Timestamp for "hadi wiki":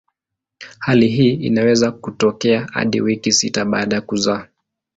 2.73-3.31